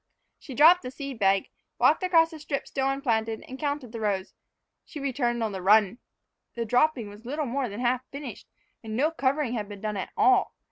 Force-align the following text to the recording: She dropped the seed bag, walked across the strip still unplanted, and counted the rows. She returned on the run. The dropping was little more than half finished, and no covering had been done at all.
She 0.39 0.55
dropped 0.55 0.81
the 0.81 0.89
seed 0.89 1.19
bag, 1.19 1.51
walked 1.77 2.01
across 2.01 2.31
the 2.31 2.39
strip 2.39 2.67
still 2.67 2.87
unplanted, 2.89 3.45
and 3.47 3.59
counted 3.59 3.91
the 3.91 3.99
rows. 3.99 4.33
She 4.83 4.99
returned 4.99 5.43
on 5.43 5.51
the 5.51 5.61
run. 5.61 5.99
The 6.55 6.65
dropping 6.65 7.07
was 7.07 7.23
little 7.23 7.45
more 7.45 7.69
than 7.69 7.81
half 7.81 8.01
finished, 8.09 8.47
and 8.83 8.95
no 8.97 9.11
covering 9.11 9.53
had 9.53 9.69
been 9.69 9.81
done 9.81 9.97
at 9.97 10.09
all. 10.17 10.55